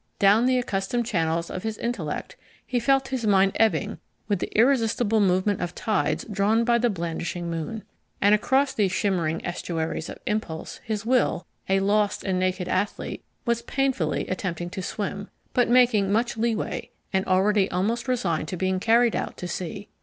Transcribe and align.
Down 0.17 0.47
the 0.47 0.57
accustomed 0.57 1.05
channels 1.05 1.51
of 1.51 1.61
his 1.61 1.77
intellect 1.77 2.35
he 2.65 2.79
felt 2.79 3.09
his 3.09 3.27
mind 3.27 3.51
ebbing 3.59 3.99
with 4.27 4.39
the 4.39 4.51
irresistible 4.57 5.19
movement 5.19 5.61
of 5.61 5.75
tides 5.75 6.25
drawn 6.25 6.63
by 6.63 6.79
the 6.79 6.89
blandishing 6.89 7.51
moon. 7.51 7.83
And 8.19 8.33
across 8.33 8.73
these 8.73 8.91
shimmering 8.91 9.45
estuaries 9.45 10.09
of 10.09 10.17
impulse 10.25 10.77
his 10.83 11.05
will, 11.05 11.45
a 11.69 11.81
lost 11.81 12.23
and 12.23 12.39
naked 12.39 12.67
athlete, 12.67 13.23
was 13.45 13.61
painfully 13.61 14.25
attempting 14.27 14.71
to 14.71 14.81
swim, 14.81 15.29
but 15.53 15.69
making 15.69 16.11
much 16.11 16.35
leeway 16.35 16.89
and 17.13 17.23
already 17.27 17.69
almost 17.69 18.07
resigned 18.07 18.47
to 18.47 18.57
being 18.57 18.79
carried 18.79 19.15
out 19.15 19.37
to 19.37 19.47
sea. 19.47 19.87